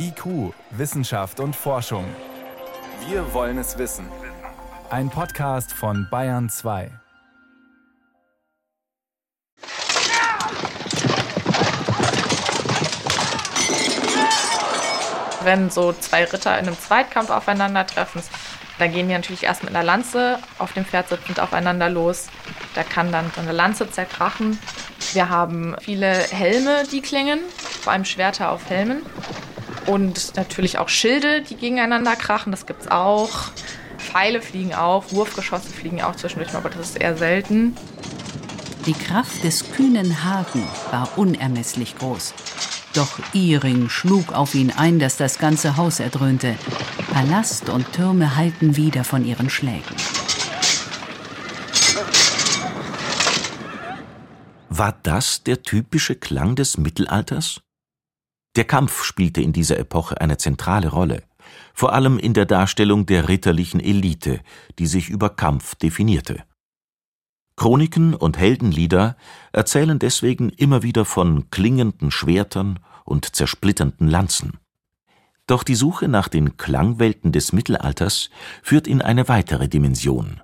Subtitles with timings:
[0.00, 2.04] IQ, Wissenschaft und Forschung.
[3.08, 4.06] Wir wollen es wissen.
[4.90, 6.90] Ein Podcast von Bayern 2.
[15.42, 18.22] Wenn so zwei Ritter in einem Zweitkampf aufeinandertreffen,
[18.78, 22.28] da gehen die natürlich erst mit einer Lanze auf dem Pferd sitzend aufeinander los.
[22.76, 24.60] Da kann dann so eine Lanze zerkrachen.
[25.12, 27.40] Wir haben viele Helme, die klingen,
[27.82, 29.02] vor allem Schwerter auf Helmen.
[29.88, 33.50] Und natürlich auch Schilde, die gegeneinander krachen, das gibt es auch.
[33.96, 37.74] Pfeile fliegen auch, Wurfgeschosse fliegen auch zwischendurch, aber das ist eher selten.
[38.84, 42.34] Die Kraft des kühnen Hagen war unermesslich groß.
[42.92, 46.54] Doch Iring schlug auf ihn ein, dass das ganze Haus erdröhnte.
[47.12, 49.96] Palast und Türme halten wieder von ihren Schlägen.
[54.68, 57.62] War das der typische Klang des Mittelalters?
[58.58, 61.22] Der Kampf spielte in dieser Epoche eine zentrale Rolle,
[61.74, 64.40] vor allem in der Darstellung der ritterlichen Elite,
[64.80, 66.42] die sich über Kampf definierte.
[67.54, 69.16] Chroniken und Heldenlieder
[69.52, 74.58] erzählen deswegen immer wieder von klingenden Schwertern und zersplitternden Lanzen.
[75.46, 78.28] Doch die Suche nach den Klangwelten des Mittelalters
[78.64, 80.40] führt in eine weitere Dimension.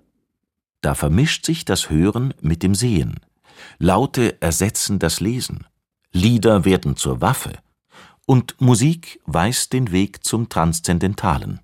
[0.82, 3.18] Da vermischt sich das Hören mit dem Sehen.
[3.78, 5.66] Laute ersetzen das Lesen.
[6.12, 7.54] Lieder werden zur Waffe
[8.26, 11.60] und Musik weist den Weg zum Transzendentalen.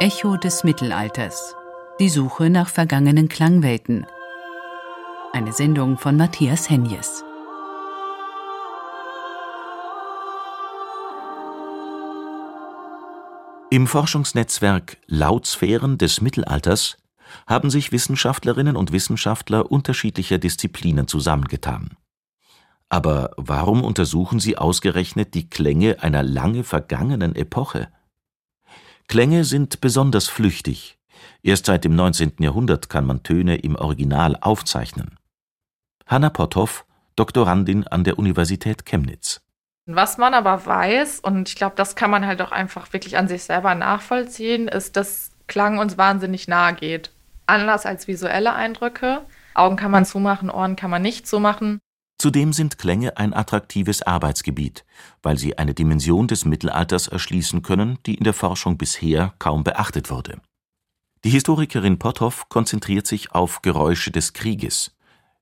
[0.00, 1.54] Echo des Mittelalters.
[2.00, 4.06] Die Suche nach vergangenen Klangwelten.
[5.32, 7.24] Eine Sendung von Matthias Henjes.
[13.70, 16.96] Im Forschungsnetzwerk Lautsphären des Mittelalters
[17.46, 21.96] haben sich Wissenschaftlerinnen und Wissenschaftler unterschiedlicher Disziplinen zusammengetan.
[22.94, 27.88] Aber warum untersuchen Sie ausgerechnet die Klänge einer lange vergangenen Epoche?
[29.08, 30.96] Klänge sind besonders flüchtig.
[31.42, 32.34] Erst seit dem 19.
[32.38, 35.18] Jahrhundert kann man Töne im Original aufzeichnen.
[36.06, 36.86] Hanna Potthoff,
[37.16, 39.40] Doktorandin an der Universität Chemnitz.
[39.86, 43.26] Was man aber weiß, und ich glaube, das kann man halt auch einfach wirklich an
[43.26, 47.10] sich selber nachvollziehen, ist, dass Klang uns wahnsinnig nahe geht.
[47.46, 49.22] Anders als visuelle Eindrücke.
[49.54, 51.80] Augen kann man zumachen, Ohren kann man nicht zumachen.
[52.18, 54.84] Zudem sind Klänge ein attraktives Arbeitsgebiet,
[55.22, 60.10] weil sie eine Dimension des Mittelalters erschließen können, die in der Forschung bisher kaum beachtet
[60.10, 60.40] wurde.
[61.24, 64.94] Die Historikerin Potthoff konzentriert sich auf Geräusche des Krieges.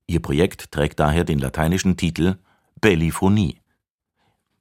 [0.07, 2.39] Ihr Projekt trägt daher den lateinischen Titel
[2.81, 3.61] Belliphonie.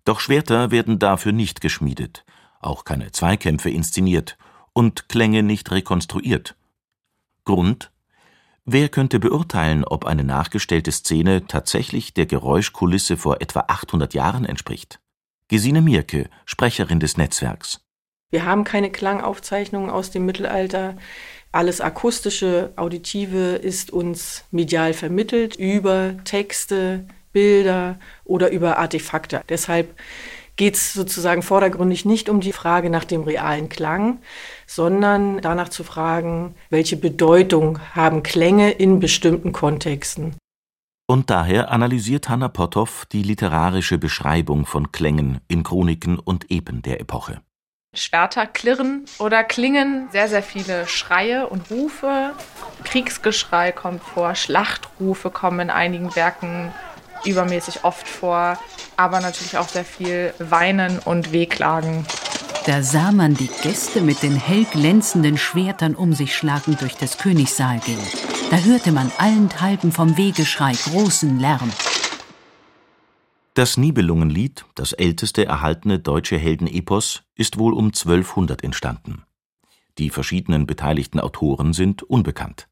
[0.03, 2.25] Doch Schwerter werden dafür nicht geschmiedet,
[2.59, 4.37] auch keine Zweikämpfe inszeniert
[4.73, 6.55] und Klänge nicht rekonstruiert.
[7.45, 7.91] Grund
[8.65, 14.99] Wer könnte beurteilen, ob eine nachgestellte Szene tatsächlich der Geräuschkulisse vor etwa 800 Jahren entspricht?
[15.47, 17.81] Gesine Mierke, Sprecherin des Netzwerks.
[18.29, 20.95] Wir haben keine Klangaufzeichnungen aus dem Mittelalter.
[21.51, 29.41] Alles akustische, auditive ist uns medial vermittelt über Texte, Bilder oder über Artefakte.
[29.49, 29.99] Deshalb
[30.61, 34.19] geht es sozusagen vordergründig nicht um die Frage nach dem realen Klang,
[34.67, 40.35] sondern danach zu fragen, welche Bedeutung haben Klänge in bestimmten Kontexten.
[41.07, 47.01] Und daher analysiert Hanna Potthoff die literarische Beschreibung von Klängen in Chroniken und Epen der
[47.01, 47.41] Epoche.
[47.95, 52.33] Schwerter klirren oder klingen, sehr, sehr viele Schreie und Rufe.
[52.83, 56.71] Kriegsgeschrei kommt vor, Schlachtrufe kommen in einigen Werken
[57.25, 58.57] übermäßig oft vor,
[58.97, 62.05] aber natürlich auch sehr viel Weinen und Wehklagen.
[62.65, 67.17] Da sah man die Gäste mit den hell glänzenden Schwertern um sich schlagend durch das
[67.17, 67.99] Königssaal gehen.
[68.51, 71.71] Da hörte man allenthalben vom Wegeschrei großen Lärm.
[73.53, 79.23] Das Nibelungenlied, das älteste erhaltene deutsche Heldenepos, ist wohl um 1200 entstanden.
[79.97, 82.67] Die verschiedenen beteiligten Autoren sind unbekannt.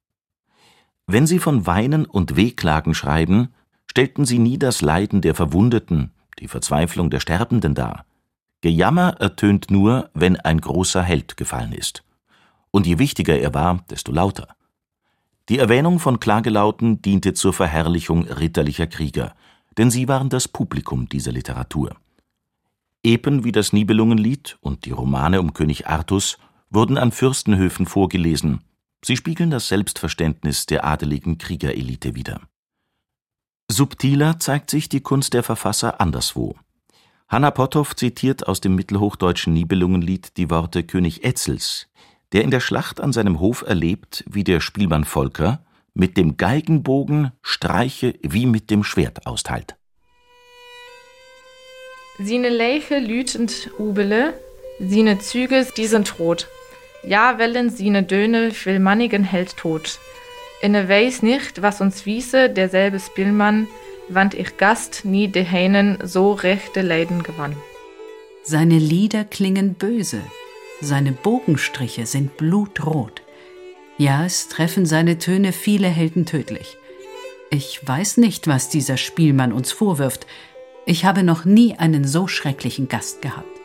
[1.05, 3.53] Wenn sie von Weinen und Wehklagen schreiben,
[3.99, 8.05] stellten sie nie das Leiden der Verwundeten, die Verzweiflung der Sterbenden dar.
[8.61, 12.05] Gejammer ertönt nur, wenn ein großer Held gefallen ist.
[12.71, 14.55] Und je wichtiger er war, desto lauter.
[15.49, 19.35] Die Erwähnung von Klagelauten diente zur Verherrlichung ritterlicher Krieger,
[19.77, 21.97] denn sie waren das Publikum dieser Literatur.
[23.03, 26.37] Epen wie das Nibelungenlied und die Romane um König Artus
[26.69, 28.61] wurden an Fürstenhöfen vorgelesen.
[29.03, 32.39] Sie spiegeln das Selbstverständnis der adeligen Kriegerelite wider.
[33.71, 36.55] Subtiler zeigt sich die Kunst der Verfasser anderswo.
[37.27, 41.87] Hanna Potthoff zitiert aus dem mittelhochdeutschen Nibelungenlied die Worte König Etzels,
[42.33, 45.63] der in der Schlacht an seinem Hof erlebt, wie der Spielmann Volker
[45.93, 49.75] mit dem Geigenbogen Streiche wie mit dem Schwert austeilt
[52.17, 54.33] Sine Leiche lütend ubele,
[54.79, 56.47] sine Züge, die sind rot.
[57.03, 59.99] Ja, wellen sine Döne, will mannigen Held tot.
[60.61, 63.67] Inne weiß nicht, was uns wiese, derselbe Spielmann,
[64.09, 67.55] wann ich Gast nie de Hähnen so rechte Leiden gewann.
[68.43, 70.21] Seine Lieder klingen böse,
[70.81, 73.21] seine Bogenstriche sind blutrot.
[73.97, 76.77] Ja, es treffen seine Töne viele Helden tödlich.
[77.51, 80.25] Ich weiß nicht, was dieser Spielmann uns vorwirft.
[80.85, 83.58] Ich habe noch nie einen so schrecklichen Gast gehabt.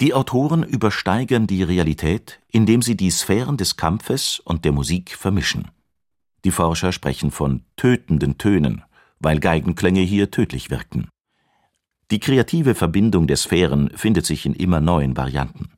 [0.00, 5.72] Die Autoren übersteigern die Realität, indem sie die Sphären des Kampfes und der Musik vermischen.
[6.44, 8.84] Die Forscher sprechen von tötenden Tönen,
[9.18, 11.08] weil Geigenklänge hier tödlich wirkten.
[12.12, 15.72] Die kreative Verbindung der Sphären findet sich in immer neuen Varianten.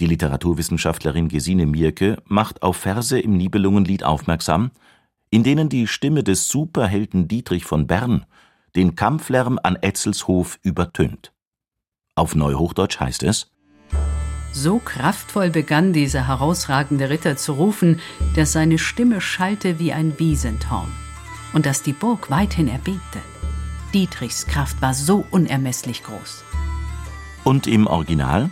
[0.00, 4.72] Die Literaturwissenschaftlerin Gesine Mierke macht auf Verse im Nibelungenlied aufmerksam,
[5.30, 8.26] in denen die Stimme des Superhelden Dietrich von Bern
[8.74, 11.32] den Kampflärm an Etzelshof übertönt.
[12.18, 13.48] Auf Neuhochdeutsch heißt es
[14.50, 18.00] So kraftvoll begann dieser herausragende Ritter zu rufen,
[18.34, 20.90] dass seine Stimme schallte wie ein Wiesentorn
[21.52, 23.18] und dass die Burg weithin erbebte.
[23.92, 26.42] Dietrichs Kraft war so unermesslich groß.
[27.44, 28.48] Und im Original?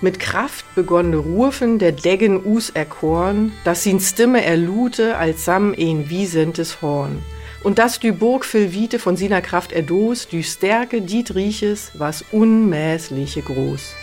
[0.00, 6.08] Mit Kraft begonn Rufen der Deggen us erkoren, dass ihn Stimme erlute als sam ein
[6.08, 7.22] wiesentes Horn
[7.64, 13.94] und dass die Burg Filvite von seiner Kraft erdos, die Stärke Dietriches, was unmäßliche groß.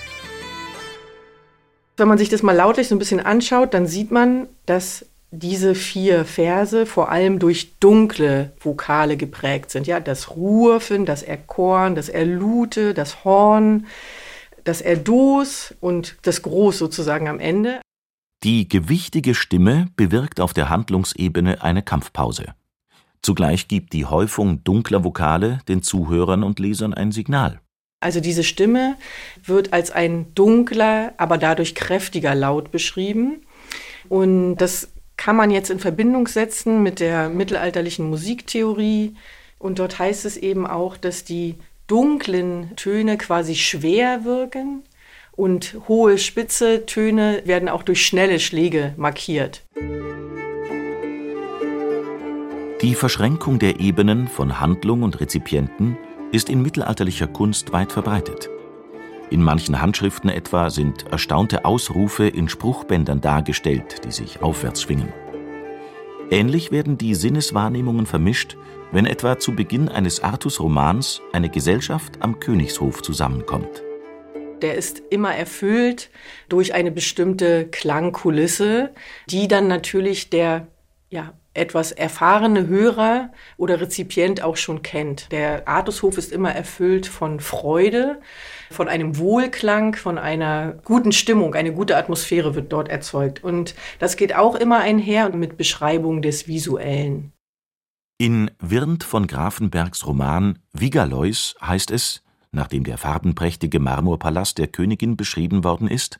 [1.97, 5.73] Wenn man sich das mal lautlich so ein bisschen anschaut, dann sieht man, dass diese
[5.73, 9.88] vier Verse vor allem durch dunkle Vokale geprägt sind.
[9.88, 13.88] Ja, das Rufen, das Erkorn, das Erlute, das Horn,
[14.63, 17.81] das Erdos und das Groß sozusagen am Ende.
[18.44, 22.53] Die gewichtige Stimme bewirkt auf der Handlungsebene eine Kampfpause.
[23.23, 27.61] Zugleich gibt die Häufung dunkler Vokale den Zuhörern und Lesern ein Signal.
[28.01, 28.97] Also diese Stimme
[29.45, 33.45] wird als ein dunkler, aber dadurch kräftiger Laut beschrieben.
[34.09, 39.15] Und das kann man jetzt in Verbindung setzen mit der mittelalterlichen Musiktheorie.
[39.57, 41.55] Und dort heißt es eben auch, dass die
[41.87, 44.83] dunklen Töne quasi schwer wirken
[45.31, 49.63] und hohe, spitze Töne werden auch durch schnelle Schläge markiert.
[52.83, 55.97] Die Verschränkung der Ebenen von Handlung und Rezipienten
[56.33, 58.50] ist in mittelalterlicher Kunst weit verbreitet.
[59.30, 65.13] In manchen Handschriften etwa sind erstaunte Ausrufe in Spruchbändern dargestellt, die sich aufwärts schwingen.
[66.30, 68.57] Ähnlich werden die Sinneswahrnehmungen vermischt,
[68.91, 73.81] wenn etwa zu Beginn eines Artus-Romans eine Gesellschaft am Königshof zusammenkommt.
[74.62, 76.09] Der ist immer erfüllt
[76.50, 78.89] durch eine bestimmte Klangkulisse,
[79.29, 80.68] die dann natürlich der
[81.09, 85.31] ja, etwas erfahrene Hörer oder Rezipient auch schon kennt.
[85.31, 88.19] Der Artushof ist immer erfüllt von Freude,
[88.71, 93.44] von einem Wohlklang, von einer guten Stimmung, eine gute Atmosphäre wird dort erzeugt.
[93.44, 97.33] Und das geht auch immer einher mit Beschreibung des Visuellen.
[98.17, 105.63] In Wirnd von Grafenbergs Roman Vigalois heißt es, nachdem der farbenprächtige Marmorpalast der Königin beschrieben
[105.63, 106.19] worden ist,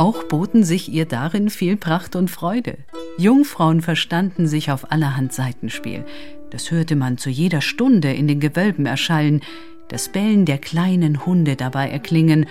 [0.00, 2.78] auch boten sich ihr darin viel Pracht und Freude.
[3.18, 6.06] Jungfrauen verstanden sich auf allerhand Seitenspiel.
[6.48, 9.42] Das hörte man zu jeder Stunde in den Gewölben erschallen,
[9.88, 12.46] das Bellen der kleinen Hunde dabei erklingen,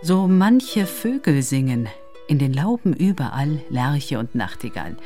[0.00, 1.88] so manche Vögel singen,
[2.26, 4.96] in den Lauben überall Lerche und Nachtigall.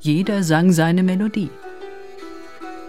[0.00, 1.50] Jeder sang seine Melodie.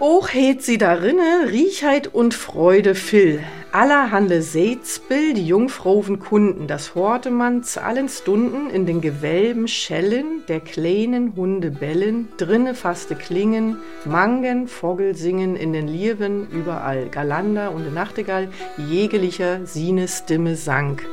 [0.00, 3.40] Och het sie darinne Riechheit und Freude fill.
[3.74, 10.44] Allerhande Seitsbill, die Jungfrauen Kunden, das horte man zu allen Stunden in den Gewölben schellen,
[10.46, 17.72] der kleinen Hunde bellen, drinne faste klingen, Mangen, Vogel singen in den Lierwen überall, Galander
[17.74, 21.04] und Nachtigall, jegelicher Sine Stimme sank.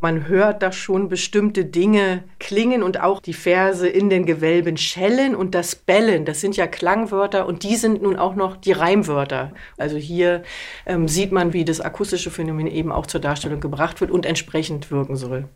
[0.00, 5.34] Man hört da schon bestimmte Dinge klingen und auch die Verse in den Gewölben schellen
[5.34, 9.52] und das Bellen, das sind ja Klangwörter und die sind nun auch noch die Reimwörter.
[9.76, 10.44] Also hier
[10.86, 14.92] ähm, sieht man, wie das akustische Phänomen eben auch zur Darstellung gebracht wird und entsprechend
[14.92, 15.48] wirken soll.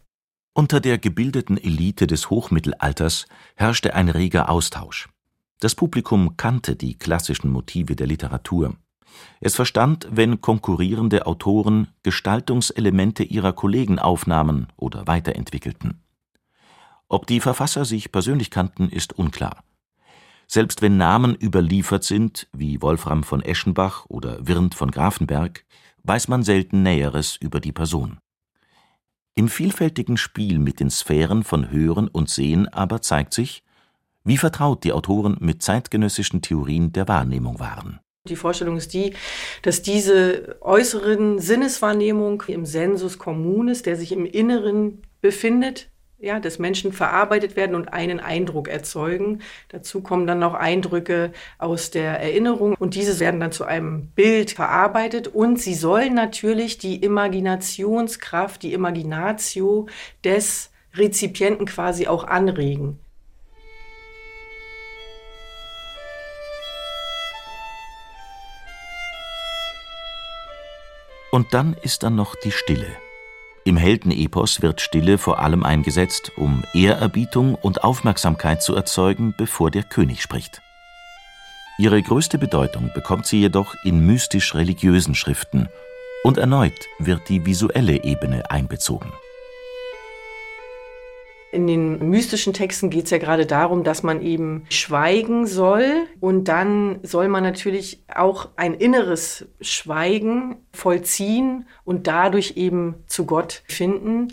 [0.54, 5.08] Unter der gebildeten Elite des Hochmittelalters herrschte ein reger Austausch.
[5.60, 8.74] Das Publikum kannte die klassischen Motive der Literatur.
[9.40, 16.00] Es verstand, wenn konkurrierende Autoren Gestaltungselemente ihrer Kollegen aufnahmen oder weiterentwickelten.
[17.08, 19.64] Ob die Verfasser sich persönlich kannten, ist unklar.
[20.46, 25.64] Selbst wenn Namen überliefert sind, wie Wolfram von Eschenbach oder Wirnd von Grafenberg,
[26.04, 28.18] weiß man selten Näheres über die Person.
[29.34, 33.62] Im vielfältigen Spiel mit den Sphären von Hören und Sehen aber zeigt sich,
[34.24, 38.00] wie vertraut die Autoren mit zeitgenössischen Theorien der Wahrnehmung waren.
[38.28, 39.14] Die Vorstellung ist die,
[39.62, 45.88] dass diese äußeren Sinneswahrnehmung im Sensus communis, der sich im Inneren befindet,
[46.20, 49.42] ja, des Menschen verarbeitet werden und einen Eindruck erzeugen.
[49.70, 54.52] Dazu kommen dann noch Eindrücke aus der Erinnerung und diese werden dann zu einem Bild
[54.52, 59.88] verarbeitet und sie sollen natürlich die Imaginationskraft, die Imaginatio
[60.22, 63.00] des Rezipienten quasi auch anregen.
[71.32, 72.86] Und dann ist da noch die Stille.
[73.64, 79.82] Im Heldenepos wird Stille vor allem eingesetzt, um Ehrerbietung und Aufmerksamkeit zu erzeugen, bevor der
[79.82, 80.60] König spricht.
[81.78, 85.68] Ihre größte Bedeutung bekommt sie jedoch in mystisch-religiösen Schriften
[86.22, 89.10] und erneut wird die visuelle Ebene einbezogen.
[91.52, 96.44] In den mystischen Texten geht es ja gerade darum, dass man eben schweigen soll und
[96.44, 104.28] dann soll man natürlich auch ein inneres Schweigen vollziehen und dadurch eben zu Gott finden.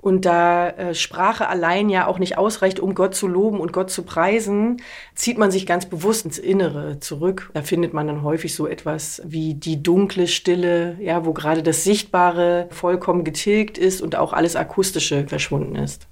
[0.00, 3.92] Und da äh, Sprache allein ja auch nicht ausreicht, um Gott zu loben und Gott
[3.92, 4.82] zu preisen,
[5.14, 7.48] zieht man sich ganz bewusst ins Innere zurück.
[7.54, 11.84] Da findet man dann häufig so etwas wie die dunkle Stille, ja, wo gerade das
[11.84, 16.08] Sichtbare vollkommen getilgt ist und auch alles Akustische verschwunden ist.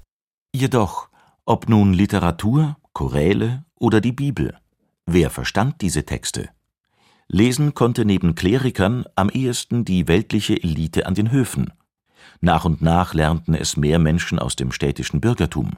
[0.56, 1.08] Jedoch,
[1.46, 4.56] ob nun Literatur, Choräle oder die Bibel,
[5.04, 6.48] wer verstand diese Texte?
[7.26, 11.72] Lesen konnte neben Klerikern am ehesten die weltliche Elite an den Höfen.
[12.40, 15.72] Nach und nach lernten es mehr Menschen aus dem städtischen Bürgertum.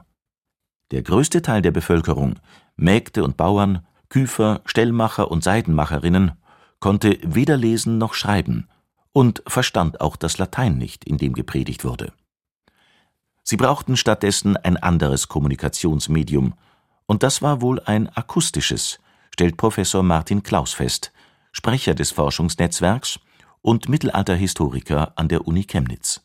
[0.91, 2.35] Der größte Teil der Bevölkerung,
[2.75, 6.33] Mägde und Bauern, Küfer, Stellmacher und Seidenmacherinnen,
[6.79, 8.67] konnte weder lesen noch schreiben
[9.11, 12.13] und verstand auch das Latein nicht, in dem gepredigt wurde.
[13.49, 16.53] Sie brauchten stattdessen ein anderes Kommunikationsmedium,
[17.05, 18.99] und das war wohl ein akustisches,
[19.33, 21.13] stellt Professor Martin Klaus fest,
[21.53, 23.21] Sprecher des Forschungsnetzwerks
[23.61, 26.19] und Mittelalterhistoriker an der Uni Chemnitz.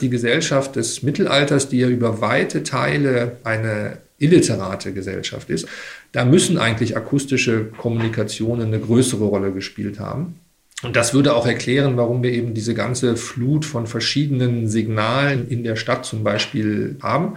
[0.00, 5.66] Die Gesellschaft des Mittelalters, die ja über weite Teile eine illiterate Gesellschaft ist,
[6.12, 10.38] da müssen eigentlich akustische Kommunikationen eine größere Rolle gespielt haben.
[10.82, 15.62] Und das würde auch erklären, warum wir eben diese ganze Flut von verschiedenen Signalen in
[15.62, 17.36] der Stadt zum Beispiel haben.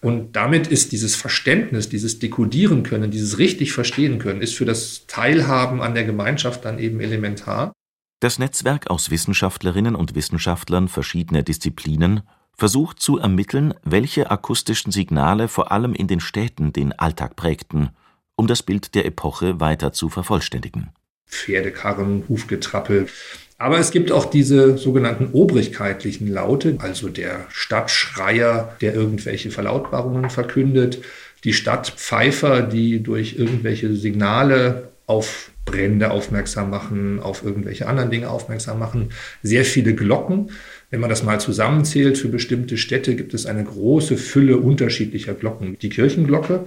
[0.00, 5.06] Und damit ist dieses Verständnis, dieses Dekodieren können, dieses richtig verstehen können, ist für das
[5.06, 7.72] Teilhaben an der Gemeinschaft dann eben elementar.
[8.18, 12.22] Das Netzwerk aus Wissenschaftlerinnen und Wissenschaftlern verschiedener Disziplinen
[12.56, 17.90] versucht zu ermitteln, welche akustischen Signale vor allem in den Städten den Alltag prägten,
[18.34, 20.90] um das Bild der Epoche weiter zu vervollständigen.
[21.32, 23.06] Pferdekarren, Hufgetrappel.
[23.58, 30.98] Aber es gibt auch diese sogenannten obrigkeitlichen Laute, also der Stadtschreier, der irgendwelche Verlautbarungen verkündet,
[31.44, 38.78] die Stadtpfeifer, die durch irgendwelche Signale auf Brände aufmerksam machen, auf irgendwelche anderen Dinge aufmerksam
[38.78, 39.10] machen,
[39.42, 40.50] sehr viele Glocken.
[40.90, 45.76] Wenn man das mal zusammenzählt, für bestimmte Städte gibt es eine große Fülle unterschiedlicher Glocken.
[45.80, 46.66] Die Kirchenglocke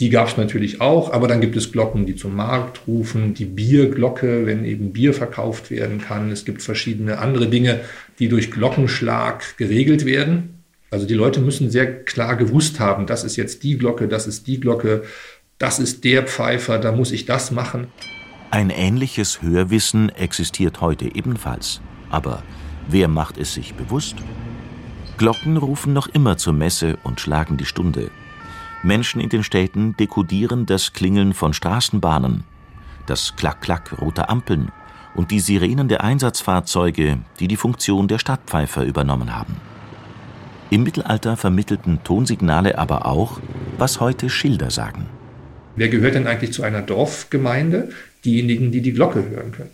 [0.00, 3.44] die gab es natürlich auch, aber dann gibt es Glocken, die zum Markt rufen, die
[3.44, 6.32] Bierglocke, wenn eben Bier verkauft werden kann.
[6.32, 7.80] Es gibt verschiedene andere Dinge,
[8.18, 10.64] die durch Glockenschlag geregelt werden.
[10.90, 14.46] Also die Leute müssen sehr klar gewusst haben, das ist jetzt die Glocke, das ist
[14.46, 15.04] die Glocke,
[15.58, 17.86] das ist der Pfeifer, da muss ich das machen.
[18.50, 21.80] Ein ähnliches Hörwissen existiert heute ebenfalls.
[22.10, 22.42] Aber
[22.88, 24.16] wer macht es sich bewusst?
[25.18, 28.10] Glocken rufen noch immer zur Messe und schlagen die Stunde.
[28.84, 32.44] Menschen in den Städten dekodieren das Klingeln von Straßenbahnen,
[33.06, 34.70] das Klack-Klack roter Ampeln
[35.14, 39.56] und die Sirenen der Einsatzfahrzeuge, die die Funktion der Stadtpfeifer übernommen haben.
[40.70, 43.40] Im Mittelalter vermittelten Tonsignale aber auch,
[43.78, 45.06] was heute Schilder sagen.
[45.76, 47.90] Wer gehört denn eigentlich zu einer Dorfgemeinde?
[48.24, 49.70] Diejenigen, die die Glocke hören können.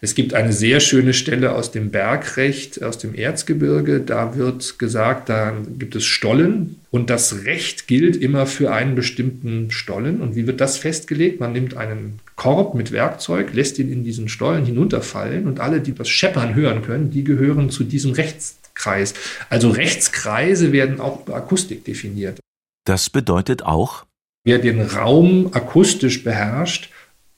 [0.00, 4.00] Es gibt eine sehr schöne Stelle aus dem Bergrecht, aus dem Erzgebirge.
[4.00, 9.70] Da wird gesagt, da gibt es Stollen und das Recht gilt immer für einen bestimmten
[9.70, 10.20] Stollen.
[10.20, 11.40] Und wie wird das festgelegt?
[11.40, 15.94] Man nimmt einen Korb mit Werkzeug, lässt ihn in diesen Stollen hinunterfallen und alle, die
[15.94, 19.14] das Scheppern hören können, die gehören zu diesem Rechtskreis.
[19.48, 22.40] Also Rechtskreise werden auch über Akustik definiert.
[22.84, 24.06] Das bedeutet auch,
[24.44, 26.90] Wer den Raum akustisch beherrscht,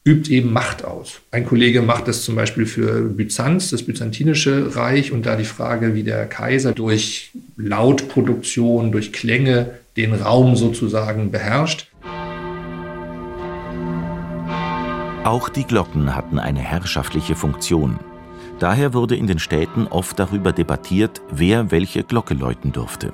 [0.04, 1.20] übt eben Macht aus.
[1.30, 5.94] Ein Kollege macht das zum Beispiel für Byzanz, das byzantinische Reich, und da die Frage,
[5.94, 11.88] wie der Kaiser durch Lautproduktion, durch Klänge den Raum sozusagen beherrscht.
[15.25, 17.99] Auch die Glocken hatten eine herrschaftliche Funktion.
[18.58, 23.12] Daher wurde in den Städten oft darüber debattiert, wer welche Glocke läuten durfte.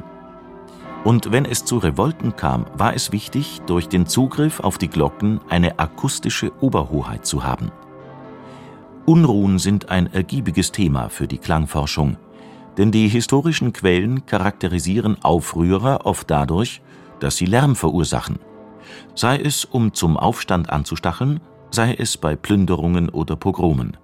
[1.04, 5.40] Und wenn es zu Revolten kam, war es wichtig, durch den Zugriff auf die Glocken
[5.48, 7.72] eine akustische Oberhoheit zu haben.
[9.06, 12.16] Unruhen sind ein ergiebiges Thema für die Klangforschung,
[12.76, 16.82] denn die historischen Quellen charakterisieren Aufrührer oft dadurch,
[17.18, 18.38] dass sie Lärm verursachen,
[19.14, 21.40] sei es um zum Aufstand anzustacheln,
[21.70, 23.96] sei es bei Plünderungen oder Pogromen.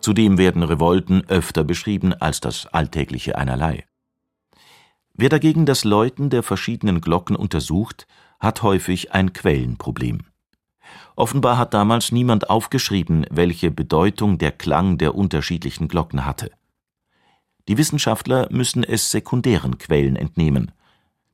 [0.00, 3.84] Zudem werden Revolten öfter beschrieben als das alltägliche Einerlei.
[5.18, 8.06] Wer dagegen das Läuten der verschiedenen Glocken untersucht,
[8.38, 10.20] hat häufig ein Quellenproblem.
[11.16, 16.50] Offenbar hat damals niemand aufgeschrieben, welche Bedeutung der Klang der unterschiedlichen Glocken hatte.
[17.66, 20.70] Die Wissenschaftler müssen es sekundären Quellen entnehmen,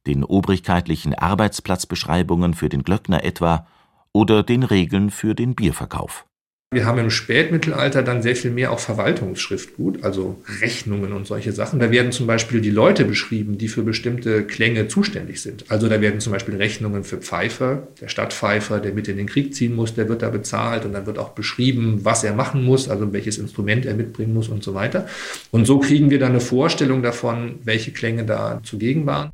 [0.06, 3.66] den obrigkeitlichen Arbeitsplatzbeschreibungen für den Glöckner etwa
[4.12, 6.24] oder den Regeln für den Bierverkauf
[6.72, 11.78] wir haben im Spätmittelalter dann sehr viel mehr auch Verwaltungsschriftgut, also Rechnungen und solche Sachen.
[11.78, 15.66] Da werden zum Beispiel die Leute beschrieben, die für bestimmte Klänge zuständig sind.
[15.68, 19.54] Also da werden zum Beispiel Rechnungen für Pfeifer, der Stadtpfeifer, der mit in den Krieg
[19.54, 22.88] ziehen muss, der wird da bezahlt und dann wird auch beschrieben, was er machen muss,
[22.88, 25.06] also welches Instrument er mitbringen muss und so weiter.
[25.50, 29.30] Und so kriegen wir dann eine Vorstellung davon, welche Klänge da zugegen waren.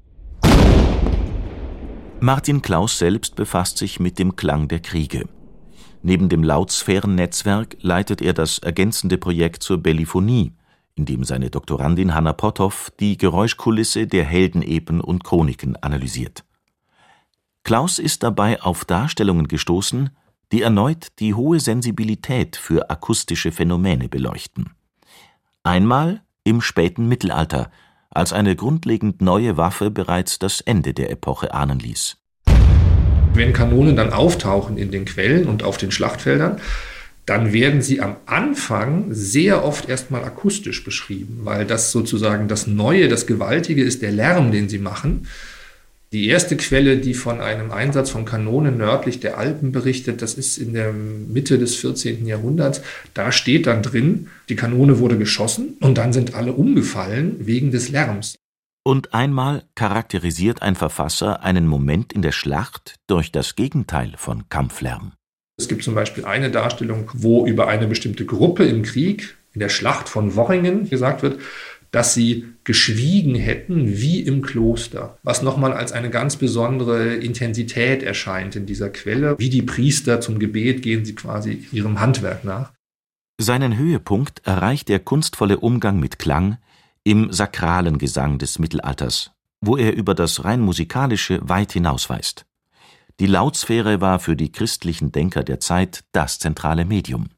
[2.20, 5.26] Martin Klaus selbst befasst sich mit dem Klang der Kriege.
[6.08, 10.54] Neben dem Lautsphärennetzwerk leitet er das ergänzende Projekt zur Belliphonie,
[10.94, 16.46] in dem seine Doktorandin Hanna Potthoff die Geräuschkulisse der Heldenepen und Chroniken analysiert.
[17.62, 20.08] Klaus ist dabei auf Darstellungen gestoßen,
[20.50, 24.70] die erneut die hohe Sensibilität für akustische Phänomene beleuchten.
[25.62, 27.70] Einmal im späten Mittelalter,
[28.08, 32.16] als eine grundlegend neue Waffe bereits das Ende der Epoche ahnen ließ
[33.34, 36.60] wenn Kanonen dann auftauchen in den Quellen und auf den Schlachtfeldern,
[37.28, 43.08] dann werden sie am Anfang sehr oft erstmal akustisch beschrieben, weil das sozusagen das Neue,
[43.08, 45.26] das Gewaltige ist der Lärm, den sie machen.
[46.10, 50.56] Die erste Quelle, die von einem Einsatz von Kanonen nördlich der Alpen berichtet, das ist
[50.56, 52.26] in der Mitte des 14.
[52.26, 52.80] Jahrhunderts.
[53.12, 57.90] Da steht dann drin, die Kanone wurde geschossen und dann sind alle umgefallen wegen des
[57.90, 58.38] Lärms.
[58.84, 65.12] Und einmal charakterisiert ein Verfasser einen Moment in der Schlacht durch das Gegenteil von Kampflärm.
[65.58, 69.68] Es gibt zum Beispiel eine Darstellung, wo über eine bestimmte Gruppe im Krieg, in der
[69.68, 71.40] Schlacht von Worringen, gesagt wird,
[71.90, 78.56] dass sie geschwiegen hätten wie im Kloster, was nochmal als eine ganz besondere Intensität erscheint
[78.56, 79.38] in dieser Quelle.
[79.38, 82.72] Wie die Priester zum Gebet gehen sie quasi ihrem Handwerk nach.
[83.40, 86.58] Seinen Höhepunkt erreicht der kunstvolle Umgang mit Klang
[87.08, 89.30] im sakralen Gesang des Mittelalters,
[89.62, 92.44] wo er über das rein musikalische weit hinausweist.
[93.18, 97.30] Die Lautsphäre war für die christlichen Denker der Zeit das zentrale Medium,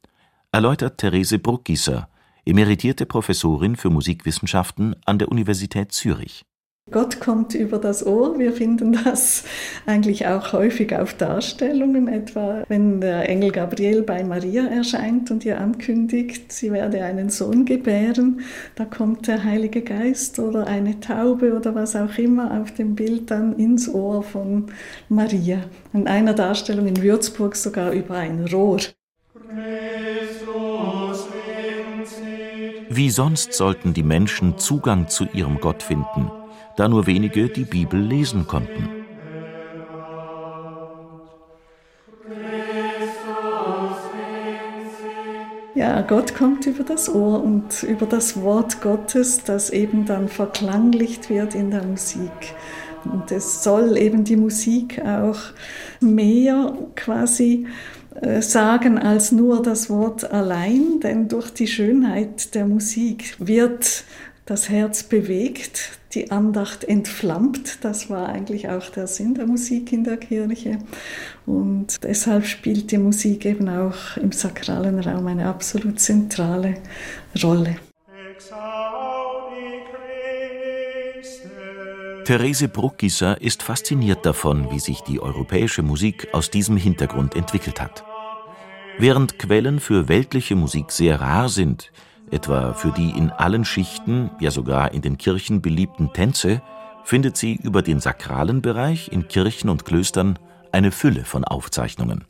[0.51, 2.09] erläutert Therese Bruckgießer,
[2.45, 6.45] emeritierte Professorin für Musikwissenschaften an der Universität Zürich
[6.91, 8.39] Gott kommt über das Ohr.
[8.39, 9.45] Wir finden das
[9.87, 15.61] eigentlich auch häufig auf Darstellungen, etwa wenn der Engel Gabriel bei Maria erscheint und ihr
[15.61, 18.41] ankündigt, sie werde einen Sohn gebären.
[18.75, 23.31] Da kommt der Heilige Geist oder eine Taube oder was auch immer auf dem Bild
[23.31, 24.67] dann ins Ohr von
[25.09, 25.59] Maria.
[25.93, 28.81] In einer Darstellung in Würzburg sogar über ein Rohr.
[32.89, 36.40] Wie sonst sollten die Menschen Zugang zu ihrem Gott finden?
[36.77, 39.01] Da nur wenige die Bibel lesen konnten.
[45.75, 51.31] Ja, Gott kommt über das Ohr und über das Wort Gottes, das eben dann verklanglicht
[51.31, 52.31] wird in der Musik.
[53.05, 55.39] Und es soll eben die Musik auch
[56.01, 57.67] mehr quasi
[58.21, 64.05] äh, sagen als nur das Wort allein, denn durch die Schönheit der Musik wird
[64.45, 67.85] das Herz bewegt, die Andacht entflammt.
[67.85, 70.79] Das war eigentlich auch der Sinn der Musik in der Kirche.
[71.47, 76.75] Und deshalb spielt die Musik eben auch im sakralen Raum eine absolut zentrale
[77.43, 77.77] Rolle.
[82.25, 88.05] Therese Bruckgießer ist fasziniert davon, wie sich die europäische Musik aus diesem Hintergrund entwickelt hat.
[88.99, 91.91] Während Quellen für weltliche Musik sehr rar sind,
[92.31, 96.63] etwa für die in allen Schichten, ja sogar in den Kirchen beliebten Tänze,
[97.05, 100.39] findet sie über den sakralen Bereich in Kirchen und Klöstern
[100.73, 102.25] eine Fülle von Aufzeichnungen.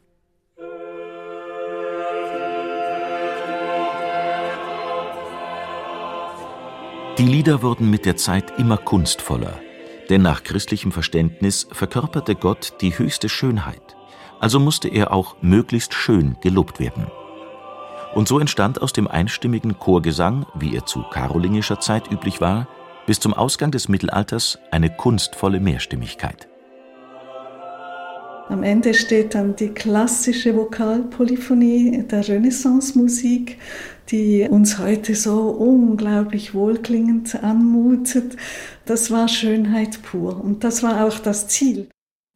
[7.19, 9.61] Die Lieder wurden mit der Zeit immer kunstvoller,
[10.09, 13.95] denn nach christlichem Verständnis verkörperte Gott die höchste Schönheit,
[14.39, 17.09] also musste er auch möglichst schön gelobt werden.
[18.15, 22.67] Und so entstand aus dem einstimmigen Chorgesang, wie er zu karolingischer Zeit üblich war,
[23.07, 26.49] bis zum Ausgang des Mittelalters eine kunstvolle Mehrstimmigkeit.
[28.49, 33.59] Am Ende steht dann die klassische Vokalpolyphonie der Renaissance-Musik,
[34.11, 38.37] die uns heute so unglaublich wohlklingend anmutet.
[38.87, 41.89] Das war Schönheit pur und das war auch das Ziel.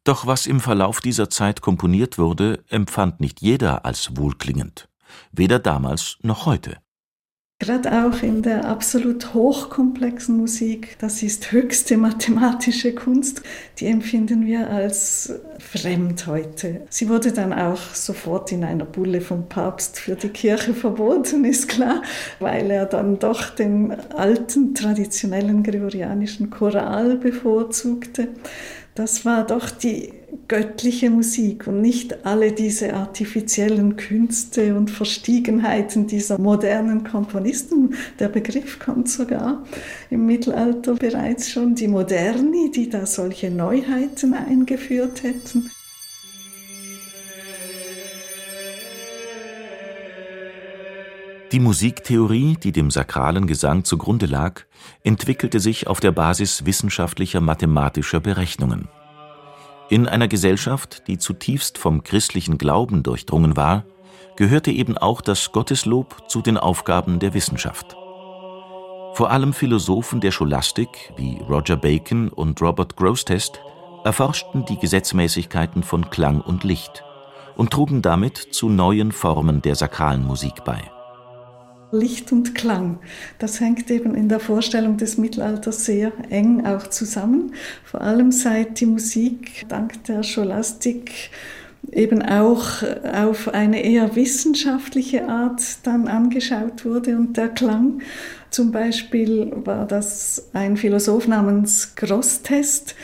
[0.05, 4.87] Doch was im Verlauf dieser Zeit komponiert wurde, empfand nicht jeder als wohlklingend,
[5.31, 6.77] weder damals noch heute.
[7.57, 13.43] Gerade auch in der absolut hochkomplexen Musik, das ist höchste mathematische Kunst,
[13.79, 16.81] die empfinden wir als fremd heute.
[16.89, 21.69] Sie wurde dann auch sofort in einer Bulle vom Papst für die Kirche verboten, ist
[21.69, 22.01] klar,
[22.41, 28.27] weil er dann doch den alten traditionellen gregorianischen Choral bevorzugte.
[28.95, 30.11] Das war doch die
[30.47, 37.95] göttliche Musik und nicht alle diese artifiziellen Künste und Verstiegenheiten dieser modernen Komponisten.
[38.19, 39.63] Der Begriff kommt sogar
[40.09, 45.71] im Mittelalter bereits schon, die Moderni, die da solche Neuheiten eingeführt hätten.
[51.51, 54.63] Die Musiktheorie, die dem sakralen Gesang zugrunde lag,
[55.03, 58.89] entwickelte sich auf der Basis wissenschaftlicher mathematischer Berechnungen.
[59.89, 63.85] In einer Gesellschaft, die zutiefst vom christlichen Glauben durchdrungen war,
[64.35, 67.95] gehörte eben auch das Gotteslob zu den Aufgaben der Wissenschaft.
[69.13, 73.59] Vor allem Philosophen der Scholastik wie Roger Bacon und Robert Grosseteste
[74.03, 77.03] erforschten die Gesetzmäßigkeiten von Klang und Licht
[77.55, 80.94] und trugen damit zu neuen Formen der sakralen Musik bei.
[81.91, 82.99] Licht und Klang.
[83.39, 87.53] Das hängt eben in der Vorstellung des Mittelalters sehr eng auch zusammen.
[87.83, 91.31] Vor allem seit die Musik dank der Scholastik
[91.91, 98.01] eben auch auf eine eher wissenschaftliche Art dann angeschaut wurde und der Klang
[98.49, 102.95] zum Beispiel war das ein Philosoph namens Grosstest,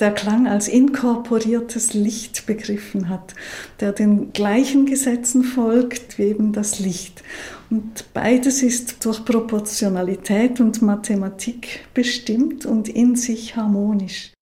[0.00, 3.34] der Klang als inkorporiertes Licht begriffen hat,
[3.80, 7.22] der den gleichen Gesetzen folgt wie eben das Licht.
[7.70, 14.32] Und beides ist durch Proportionalität und Mathematik bestimmt und in sich harmonisch.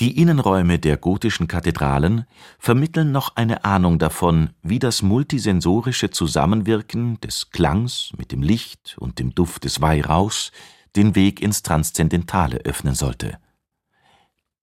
[0.00, 2.24] Die Innenräume der gotischen Kathedralen
[2.60, 9.18] vermitteln noch eine Ahnung davon, wie das multisensorische Zusammenwirken des Klangs mit dem Licht und
[9.18, 10.52] dem Duft des Weihrauchs
[10.94, 13.38] den Weg ins Transzendentale öffnen sollte.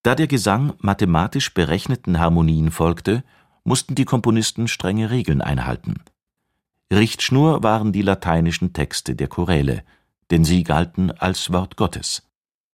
[0.06, 3.24] Da der Gesang mathematisch berechneten Harmonien folgte,
[3.64, 5.96] mussten die Komponisten strenge Regeln einhalten.
[6.94, 9.82] Richtschnur waren die lateinischen Texte der Choräle,
[10.30, 12.22] denn sie galten als Wort Gottes.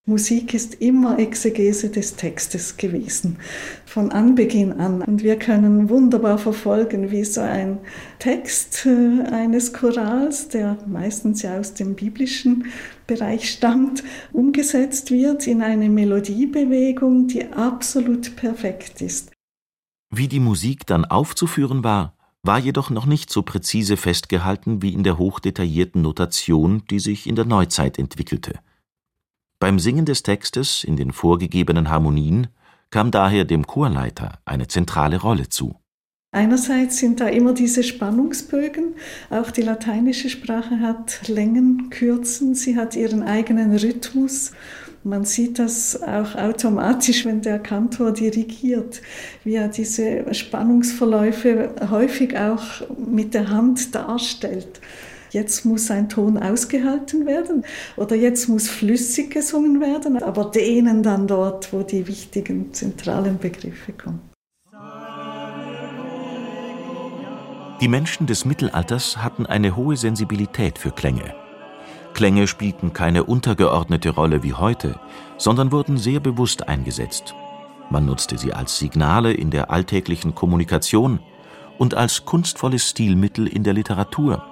[0.08, 3.38] Musik ist immer Exegese des Textes gewesen,
[3.86, 5.04] von Anbeginn an.
[5.04, 7.78] Und wir können wunderbar verfolgen, wie so ein
[8.18, 12.66] Text äh, eines Chorals, der meistens ja aus dem biblischen
[13.06, 19.32] Bereich stammt, umgesetzt wird in eine Melodiebewegung, die absolut perfekt ist.
[20.10, 25.04] Wie die Musik dann aufzuführen war, war jedoch noch nicht so präzise festgehalten wie in
[25.04, 28.60] der hochdetaillierten Notation, die sich in der Neuzeit entwickelte.
[29.62, 32.48] Beim Singen des Textes in den vorgegebenen Harmonien
[32.90, 35.76] kam daher dem Chorleiter eine zentrale Rolle zu.
[36.32, 38.96] Einerseits sind da immer diese Spannungsbögen.
[39.30, 42.56] Auch die lateinische Sprache hat Längen, Kürzen.
[42.56, 44.52] Sie hat ihren eigenen Rhythmus.
[45.04, 49.04] Man sieht das auch automatisch, wenn der Kantor dirigiert,
[49.44, 52.64] wie er diese Spannungsverläufe häufig auch
[52.98, 54.82] mit der Hand darstellt.
[55.32, 57.64] Jetzt muss ein Ton ausgehalten werden
[57.96, 63.94] oder jetzt muss flüssig gesungen werden, aber dehnen dann dort, wo die wichtigen zentralen Begriffe
[63.94, 64.20] kommen.
[67.80, 71.34] Die Menschen des Mittelalters hatten eine hohe Sensibilität für Klänge.
[72.14, 75.00] Klänge spielten keine untergeordnete Rolle wie heute,
[75.38, 77.34] sondern wurden sehr bewusst eingesetzt.
[77.90, 81.22] Man nutzte sie als Signale in der alltäglichen Kommunikation
[81.78, 84.46] und als kunstvolles Stilmittel in der Literatur.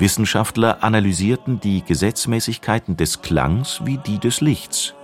[0.00, 4.94] Wissenschaftler analysierten die Gesetzmäßigkeiten des Klangs wie die des Lichts.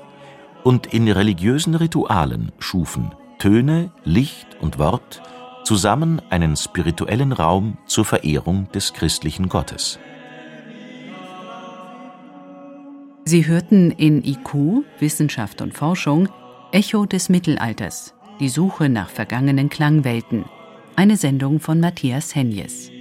[0.62, 5.20] Und in religiösen Ritualen schufen Töne, Licht und Wort
[5.64, 9.98] zusammen einen spirituellen Raum zur Verehrung des christlichen Gottes.
[13.24, 16.28] Sie hörten in IQ, Wissenschaft und Forschung,
[16.72, 20.44] Echo des Mittelalters, die Suche nach vergangenen Klangwelten,
[20.96, 22.93] eine Sendung von Matthias Henjes.